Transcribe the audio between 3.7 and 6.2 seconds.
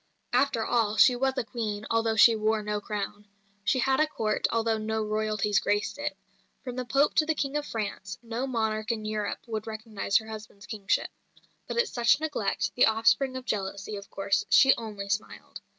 had a Court, although no Royalties graced it.